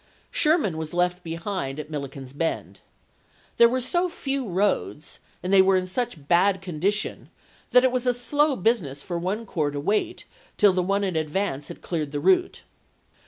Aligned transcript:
Sher 0.31 0.57
man 0.57 0.79
was 0.79 0.95
left 0.95 1.23
behind 1.23 1.79
at 1.79 1.91
Milliken's 1.91 2.33
Bend. 2.33 2.79
There 3.57 3.69
were 3.69 3.79
so 3.79 4.09
few 4.09 4.49
roads, 4.49 5.19
and 5.43 5.53
they 5.53 5.61
were 5.61 5.75
in 5.77 5.85
such 5.85 6.27
bad 6.27 6.59
con 6.59 6.79
dition, 6.79 7.27
that 7.69 7.83
it 7.83 7.91
was 7.91 8.07
a 8.07 8.13
slow 8.15 8.55
business 8.55 9.03
for 9.03 9.19
one 9.19 9.45
corps 9.45 9.69
to 9.69 9.79
wait 9.79 10.25
till 10.57 10.73
the 10.73 10.81
one 10.81 11.03
in 11.03 11.15
advance 11.15 11.67
had 11.67 11.83
cleared 11.83 12.13
the 12.13 12.19
route. 12.19 12.63